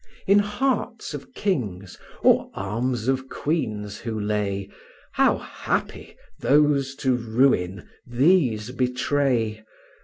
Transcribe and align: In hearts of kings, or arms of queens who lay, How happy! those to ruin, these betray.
In 0.25 0.39
hearts 0.39 1.13
of 1.13 1.31
kings, 1.35 1.95
or 2.23 2.49
arms 2.55 3.07
of 3.07 3.29
queens 3.29 3.99
who 3.99 4.19
lay, 4.19 4.67
How 5.11 5.37
happy! 5.37 6.17
those 6.39 6.95
to 7.05 7.13
ruin, 7.15 7.87
these 8.07 8.71
betray. 8.71 9.63